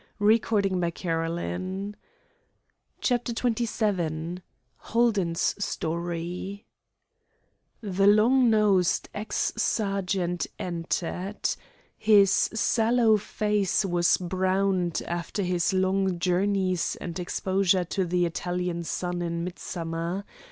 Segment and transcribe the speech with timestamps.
[0.19, 1.95] Holden," announced Smith.
[3.01, 4.39] CHAPTER XXVII
[4.77, 6.65] HOLDEN'S STORY
[7.81, 11.47] The long nosed ex sergeant entered.
[11.95, 19.21] His sallow face was browned after his long journeys and exposure to the Italian sun
[19.21, 20.25] in midsummer.